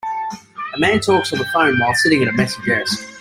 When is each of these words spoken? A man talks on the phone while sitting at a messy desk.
A 0.75 0.79
man 0.79 0.99
talks 0.99 1.31
on 1.31 1.37
the 1.37 1.45
phone 1.53 1.79
while 1.79 1.93
sitting 1.93 2.23
at 2.23 2.27
a 2.27 2.31
messy 2.31 2.59
desk. 2.65 3.07